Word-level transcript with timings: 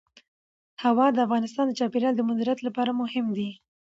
هوا 0.83 1.07
د 1.11 1.17
افغانستان 1.27 1.65
د 1.67 1.73
چاپیریال 1.79 2.13
د 2.17 2.21
مدیریت 2.29 2.59
لپاره 2.67 2.91
مهم 3.01 3.25
دي. 3.37 3.49